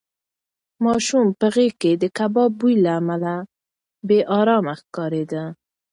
ماشوم 0.85 1.25
په 1.39 1.47
غېږ 1.53 1.73
کې 1.81 1.91
د 2.01 2.03
کباب 2.17 2.51
بوی 2.59 2.75
له 2.83 2.91
امله 2.99 3.35
بې 4.07 4.19
ارامه 4.39 4.73
ښکارېده. 4.79 5.43